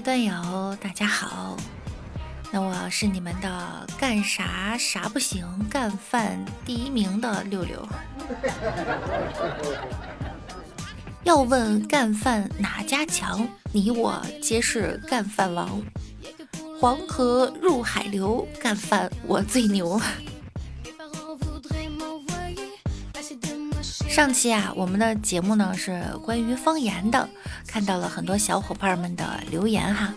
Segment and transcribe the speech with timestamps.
[0.00, 1.56] 段友，大家好。
[2.50, 7.86] 那我是你们的干啥啥不行，干饭第一名的六六。
[11.22, 15.82] 要问干饭哪家强，你我皆是干饭王。
[16.80, 20.00] 黄河入海流，干饭我最牛。
[24.14, 27.28] 上期啊，我们的节目呢是关于方言的，
[27.66, 30.14] 看到了很多小伙伴们的留言哈。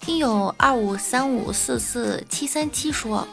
[0.00, 3.26] 听友二五三五四四七三七说，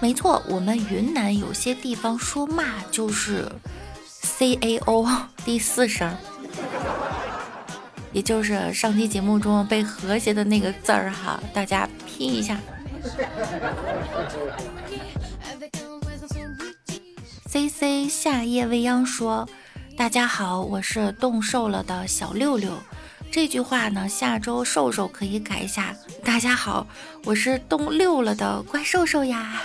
[0.00, 3.50] 没错，我们云南有些地方说骂就是
[4.06, 5.08] C A O
[5.46, 6.14] 第四声，
[8.12, 12.58] 也就是上期节目中被和谐的那个字儿哈，大家拼一下。
[17.54, 19.48] C C 夏夜未央说
[19.96, 22.72] ：“大家好，我是冻瘦了的小六六。
[23.30, 25.94] 这句话呢，下周瘦瘦可以改一下。
[26.24, 26.84] 大家好，
[27.24, 29.62] 我是冻六了的怪兽兽呀。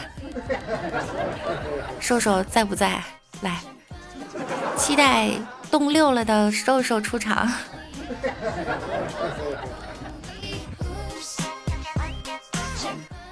[2.00, 3.04] 瘦瘦在不在？
[3.42, 3.60] 来，
[4.78, 5.32] 期待
[5.72, 7.52] 冻六了的瘦瘦出场。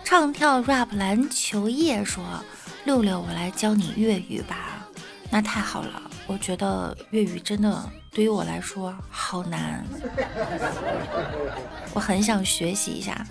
[0.04, 2.24] 唱跳 rap 篮球夜说。”
[2.88, 4.88] 六六，我来教你粤语吧。
[5.30, 9.86] 那太好了，我觉得粤语真的对于我来说好难，
[11.94, 13.28] 我很想学习一下。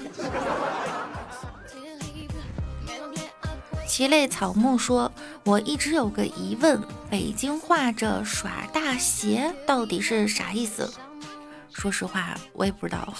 [3.89, 5.11] 奇类草木说
[5.43, 6.78] ：“我一直有个疑问，
[7.09, 10.93] 北京话这耍大鞋到底是啥意思？
[11.72, 13.15] 说实话，我也不知道。”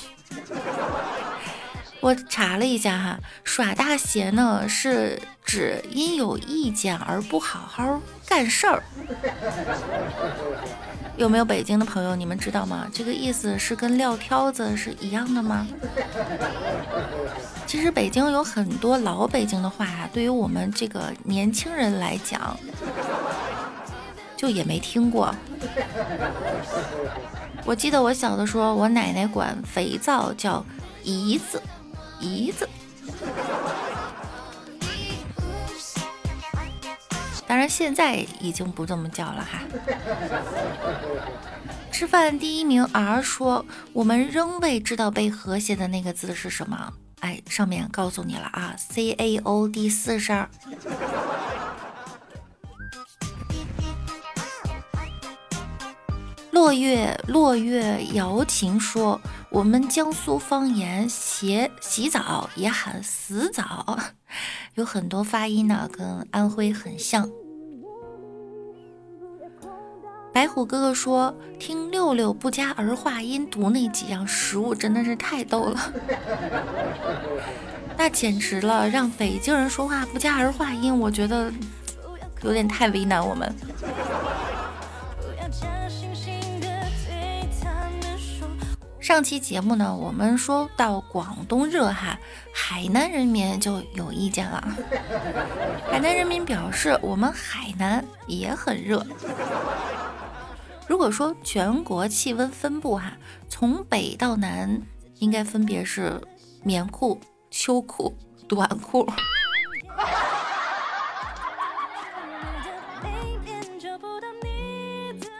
[2.01, 8.83] 我查了一下哈，耍大邪呢是指因有意见而不好好干事儿。
[11.17, 12.15] 有没有北京的朋友？
[12.15, 12.87] 你们知道吗？
[12.93, 15.67] 这个意思是跟撂挑子是一样的吗？
[17.67, 22.57] 其实北京有很多老北京的话啊，对于我们这个年轻人来讲，
[24.37, 25.35] 就也没听过。
[27.65, 30.65] 我记得我小的时候，我奶奶管肥皂叫
[31.03, 31.61] 姨子。
[32.21, 32.69] 姨子，
[37.47, 39.61] 当然现在已经不这么叫了哈。
[41.93, 50.47] 吃饭第一名 R 说：“我们仍未知道被和谐的那个字是什么。”哎，上面告诉你了啊，C A O 第四声。
[56.51, 59.19] 落月落月瑶琴说
[59.57, 63.99] ：“我们江苏方言洗洗澡也喊死澡，
[64.77, 67.27] 有很多发音呢，跟安徽很像。”
[70.31, 75.93] 白虎哥哥说：“听六六不加儿化音读那几样食物，真的是太逗了，
[77.97, 78.87] 那简直了！
[78.87, 81.51] 让北京人说话不加儿化音，我觉得
[82.43, 83.51] 有点太为难我们。”
[89.07, 92.19] 上期节目呢，我们说到广东热哈，
[92.53, 94.61] 海南人民就有意见了。
[95.89, 99.07] 海南人民表示，我们海南也很热。
[100.89, 103.13] 如果说全国气温分布哈，
[103.49, 104.83] 从北到南，
[105.21, 106.21] 应该分别是
[106.65, 108.13] 棉裤、秋裤、
[108.49, 109.09] 短裤。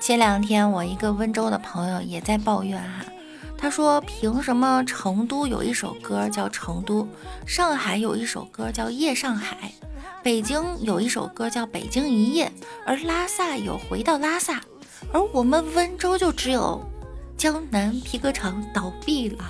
[0.01, 3.05] 前两天我一个温州的朋友也在抱怨哈。
[3.67, 7.03] 他说：“凭什么成都有一首歌叫《成都》，
[7.49, 9.73] 上海有一首歌叫《夜上海》，
[10.23, 12.47] 北京有一首歌叫《北京一夜》，
[12.87, 14.61] 而拉萨有《回到拉萨》，
[15.13, 16.81] 而我们温州就只有
[17.37, 19.45] 《江南皮革厂倒闭了》。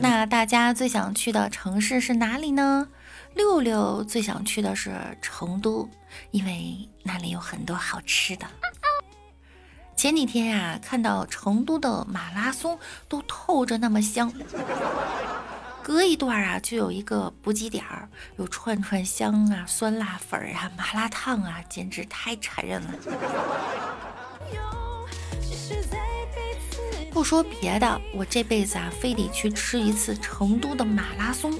[0.00, 2.88] 那大家最想去的城市是哪里呢？”
[3.36, 4.90] 六六最想去的是
[5.20, 5.88] 成都，
[6.30, 8.46] 因为那里有很多好吃的。
[9.96, 12.78] 前几天呀，看到成都的马拉松
[13.08, 14.30] 都透着那么香，
[15.82, 22.90] 隔一段啊就有一个补给点儿，有串串香啊、酸辣粉啊、麻辣烫啊，简直太馋人了。
[27.10, 31.58] 不说别的，我这辈子啊，非得去吃一次成都的马拉松，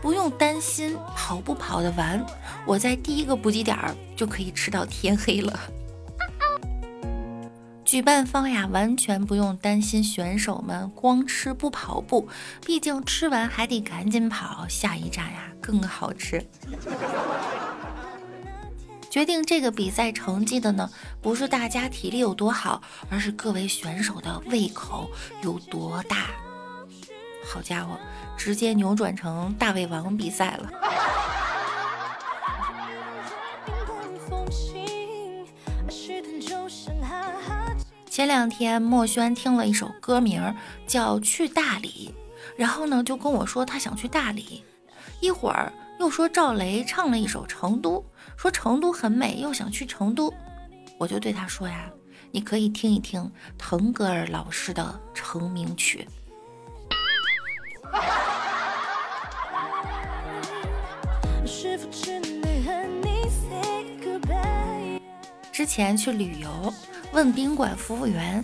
[0.00, 2.24] 不用担心跑不跑得完，
[2.66, 5.60] 我在第一个补给点儿就可以吃到天黑了。
[7.84, 12.26] 举办方呀，完全不用担心选手们光吃不跑步，
[12.64, 16.42] 毕竟吃完还得赶紧跑，下一站呀更好吃。
[19.10, 20.88] 决定这个比赛成绩的呢，
[21.20, 22.80] 不是大家体力有多好，
[23.10, 25.10] 而是各位选手的胃口
[25.42, 26.30] 有多大。
[27.44, 27.98] 好家伙，
[28.38, 30.70] 直接扭转成大胃王比赛了。
[38.12, 40.54] 前两天墨轩听了一首歌名
[40.86, 42.14] 叫《去大理》，
[42.58, 44.62] 然后呢就跟我说他想去大理，
[45.20, 48.00] 一会儿又说赵雷唱了一首《成都》，
[48.36, 50.30] 说成都很美，又想去成都，
[50.98, 51.90] 我就对他说呀，
[52.30, 56.06] 你可以听一听腾格尔老师的成名曲。
[65.50, 66.74] 之前去旅游。
[67.12, 68.42] 问宾馆服务员：“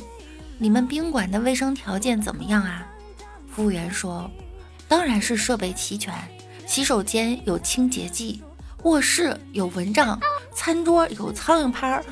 [0.59, 2.87] 你们宾馆的卫生条件怎么样啊？”
[3.51, 4.31] 服务员说
[4.87, 6.15] ：“当然是设备齐全，
[6.67, 8.43] 洗手间有清洁剂，
[8.83, 10.21] 卧室有蚊帐，
[10.55, 12.05] 餐桌有苍蝇拍儿，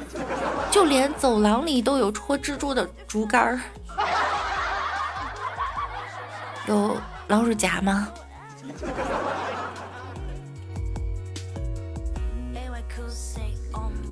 [0.71, 3.61] 就连走廊里都有戳蜘蛛的竹竿儿。
[6.67, 6.97] 有
[7.29, 8.09] 老鼠夹吗？”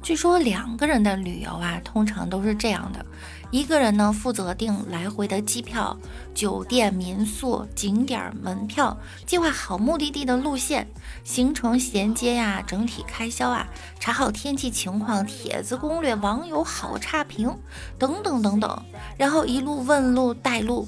[0.05, 3.05] 据说两个人的旅游啊，通常都是这样的：
[3.51, 5.97] 一个人呢负责订来回的机票、
[6.35, 10.87] 酒店、民宿、景点门票，计划好目的地的路线、
[11.25, 13.67] 行程衔接呀、整体开销啊，
[13.99, 17.57] 查好天气情况、帖子攻略、网友好差评
[17.99, 18.83] 等等等等，
[19.17, 20.87] 然后一路问路带路。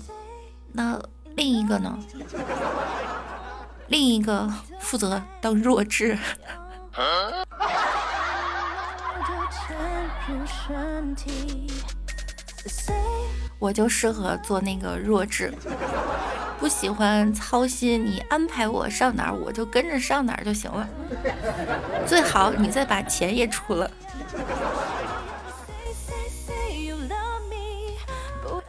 [0.73, 1.01] 那
[1.35, 1.99] 另一个呢？
[3.89, 6.19] 另一个负责当弱智。
[13.59, 15.53] 我就适合做那个弱智，
[16.59, 20.89] 不喜欢操心，你安排我上哪儿，我就跟着上哪儿就行了。
[22.07, 23.91] 最好你再把钱也出了。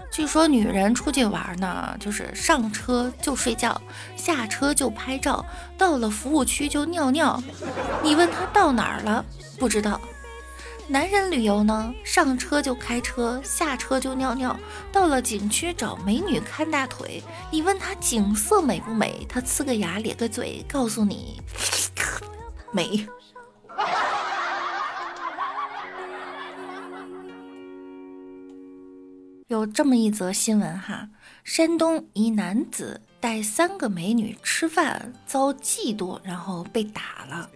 [0.10, 3.80] 据说女人出去玩呢，就是上车就睡觉，
[4.16, 5.46] 下车就拍照，
[5.78, 7.40] 到了服务区就尿尿。
[8.02, 9.24] 你问她到哪儿了，
[9.60, 10.02] 不知道。
[10.90, 14.58] 男人旅游呢，上车就开车，下车就尿尿，
[14.90, 17.22] 到了景区找美女看大腿。
[17.52, 21.42] 你问他景色美不美，他呲个牙咧个嘴，告诉你
[22.72, 23.06] 美。
[29.48, 31.10] 有这么一则新闻哈，
[31.44, 37.50] 山东一男子带三个美女吃饭，遭嫉妒，然后被打了。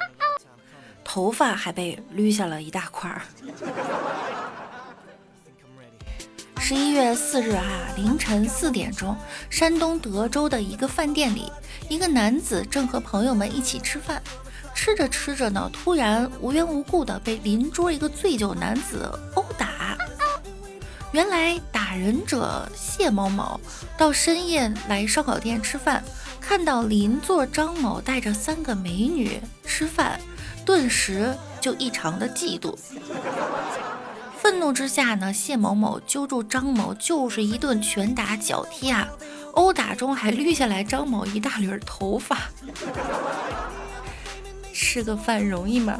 [1.14, 3.22] 头发还被捋下了一大块儿。
[6.58, 7.66] 十一月四日啊，
[7.98, 9.14] 凌晨四点钟，
[9.50, 11.52] 山东德州的一个饭店里，
[11.90, 14.24] 一个男子正和朋友们一起吃饭，
[14.74, 19.98] 吃着吃着呢，突然无缘无故的被邻桌一个醉酒男子殴打。
[21.12, 23.60] 原来打人者谢某某
[23.98, 26.02] 到深夜来烧烤店吃饭，
[26.42, 30.20] 看到邻座张某带着三个美女吃饭。
[30.64, 32.78] 顿时就异常的嫉妒，
[34.38, 39.08] 愤怒之下呢，谢某某揪住张某就是一顿拳打脚踢啊，
[39.54, 42.38] 殴打中还捋下来张某一大缕头发。
[44.72, 46.00] 吃个饭容易吗？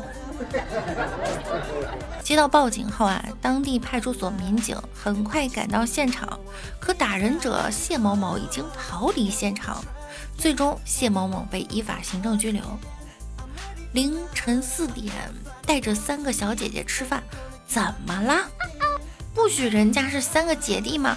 [2.24, 6.40] 接到报警后啊，当地派出所民警很快赶到现场，
[6.80, 9.84] 可打人者谢某某已经逃离现场，
[10.42, 12.64] 最终谢某某被依法行政拘留。
[13.94, 15.14] 凌晨四点，
[15.68, 17.22] 带着三个小姐姐吃饭，
[17.68, 18.50] 怎么了？
[19.36, 21.16] 不许人家是三个姐弟吗？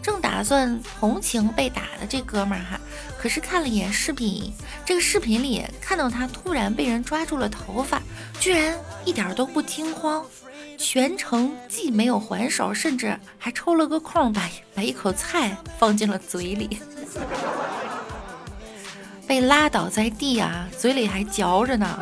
[0.00, 2.80] 正打算同情被打的这哥们儿哈，
[3.18, 8.00] 可是看了一眼视频，这个视频里看到他突然被人抓住了头发，
[8.38, 10.24] 居然一点都不惊慌，
[10.78, 16.80] 全程既没有还手，甚至还抽了个空，把把一口菜放进了嘴里。
[19.26, 21.98] 被拉倒在地啊，嘴里还嚼着呢。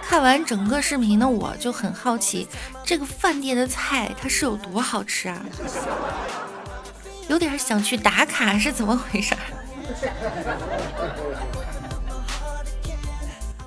[0.00, 2.46] 看完整个视频的，我就很好奇，
[2.84, 5.42] 这个饭店的菜它是有多好吃啊？
[7.28, 9.34] 有点想去打卡，是怎么回事？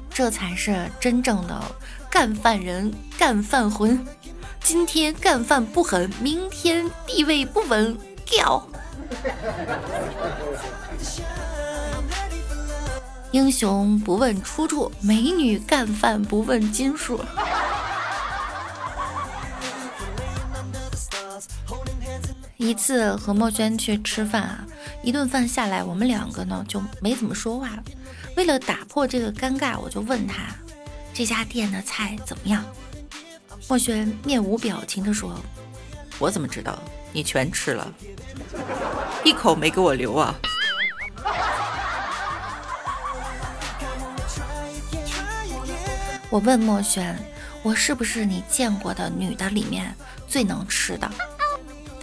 [0.10, 1.62] 这才是真正的
[2.16, 4.02] 干饭人，干饭魂。
[4.64, 7.94] 今天干饭不狠，明天地位不稳
[8.26, 8.64] ，go。
[13.32, 17.20] 英雄不问出处，美女干饭不问斤数。
[22.56, 24.66] 一次和墨轩去吃饭啊，
[25.04, 27.72] 一顿饭下来，我们两个呢就没怎么说话。
[28.38, 30.44] 为了打破这个尴尬，我就问他
[31.16, 32.62] 这家店的菜怎么样。
[33.70, 35.40] 墨轩面无表情地说
[36.20, 36.78] ：“我怎么知道？
[37.14, 37.90] 你全吃了，
[39.24, 40.36] 一口没给我留啊。”
[46.30, 47.18] 我问墨轩
[47.64, 49.96] ：“我是不是你见过的女的里面
[50.28, 51.10] 最能吃的？”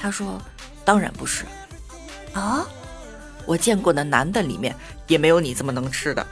[0.00, 0.40] 他说
[0.87, 1.45] ：“当然不是。”
[2.33, 2.64] 啊，
[3.45, 4.75] 我见过的男的里面
[5.07, 6.26] 也没有你这么能吃的。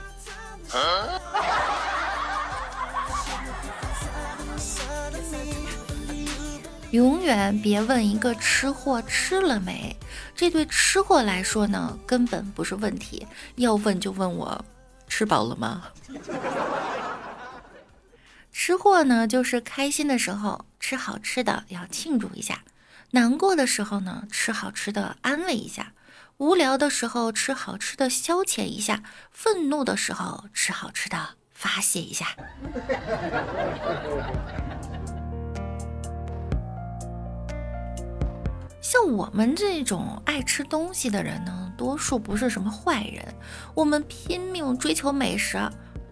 [6.90, 9.96] 永远别问一个吃货吃了没，
[10.34, 13.26] 这对吃货来说呢，根本不是问题。
[13.56, 14.64] 要问就问我
[15.06, 15.84] 吃饱了吗？
[18.52, 22.64] 吃货呢，就是开心的时候吃好吃的要庆祝一下，
[23.12, 25.92] 难过的时候呢吃好吃的安慰一下，
[26.38, 32.26] 无聊的时候吃好吃的消遣一下，愤怒的时候吃好吃的发泄一下。
[38.80, 43.22] 像我们这种爱吃东西的人呢，多数不是什么坏人，
[43.74, 45.58] 我们拼命追求美食，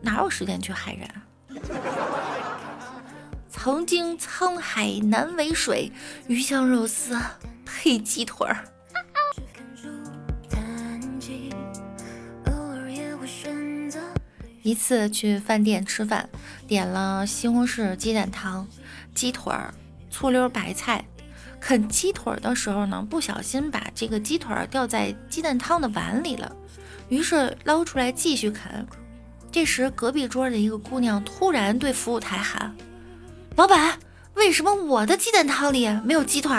[0.03, 1.09] 哪有时间去害人？
[3.51, 5.91] 曾经沧海难为水，
[6.29, 7.19] 鱼香肉丝
[7.65, 8.65] 配鸡腿儿。
[14.63, 16.29] 一次去饭店吃饭，
[16.67, 18.69] 点了西红柿鸡蛋汤、
[19.15, 19.73] 鸡腿儿、
[20.11, 21.03] 醋溜白菜。
[21.61, 26.51] 啃鸡腿的时候呢，不小心把这个鸡腿掉在鸡蛋汤的碗里了，
[27.09, 28.87] 于是捞出来继续啃。
[29.51, 32.75] 这时，隔壁桌的一个姑娘突然对服务台喊
[33.57, 33.99] ：“老板，
[34.35, 36.55] 为什么我的鸡蛋汤里没有鸡腿？”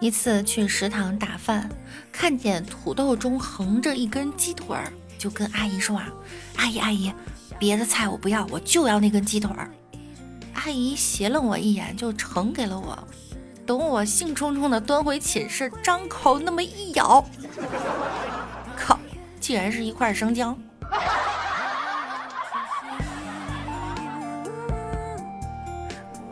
[0.00, 1.68] 一次去食堂打饭，
[2.12, 4.76] 看见土豆中横着一根鸡腿，
[5.18, 6.08] 就跟阿姨说：“啊，
[6.56, 7.12] 阿姨阿姨，
[7.58, 9.70] 别的菜我不要，我就要那根鸡腿儿。”
[10.54, 12.96] 阿姨斜了我一眼，就盛给了我。
[13.66, 17.22] 等我兴冲冲的端回寝室，张口那么一咬，
[18.76, 18.98] 靠，
[19.40, 20.58] 竟然是一块生姜！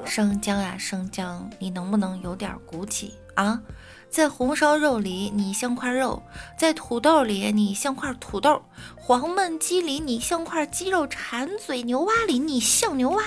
[0.05, 3.61] 生姜啊，生姜，你能不能有点骨气啊？
[4.09, 6.23] 在红烧肉里你像块肉，
[6.59, 8.63] 在土豆里你像块土豆，
[8.97, 13.23] 黄焖鸡里你像块鸡肉，馋嘴牛蛙里你像牛蛙。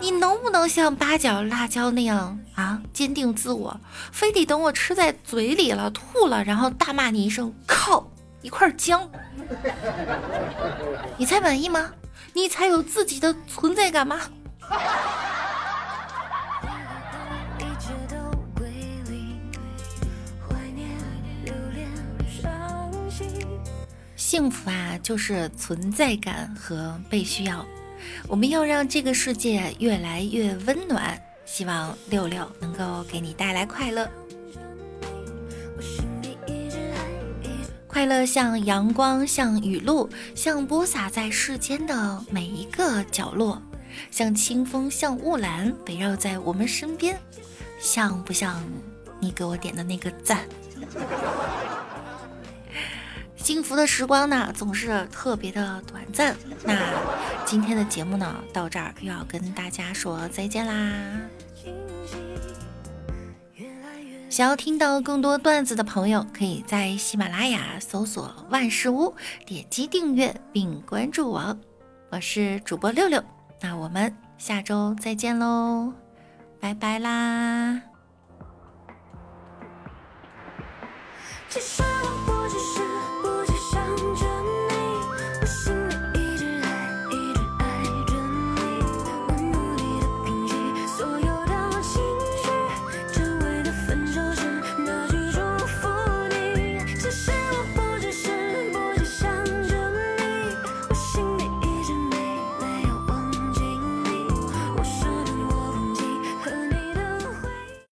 [0.00, 3.78] 你能不能像八角辣椒那样啊，坚定自我？
[4.12, 8.08] 非得等我吃在嘴里了，吐了，然后大骂你一声“靠”，
[8.40, 9.10] 一块姜，
[11.16, 11.90] 你才满意吗？
[12.32, 14.20] 你才有自己的存在感吗？
[24.16, 27.64] 幸福啊，就是存在感和被需要。
[28.26, 34.08] 我们要让这个世界越来越温暖，希望六六能够给你带来快乐。
[37.86, 43.60] 快乐像阳光，像雨露，像播撒在世间的每一个角落，
[44.10, 47.18] 像清风，像雾岚，围绕在我们身边。
[47.80, 48.62] 像不像
[49.18, 50.44] 你给我点的那个赞？
[53.48, 56.36] 幸福的时光呢，总是特别的短暂。
[56.66, 56.78] 那
[57.46, 60.92] 今天的节目呢，到这儿又要跟大家说再见啦。
[64.28, 69.16] 想要听到更多段子的朋友，可以在喜马拉雅搜索“万事屋”，
[69.48, 71.56] 点击订阅并关注我。
[72.10, 73.24] 我是主播六六，
[73.62, 75.94] 那我们下周再见喽，
[76.60, 77.80] 拜拜啦。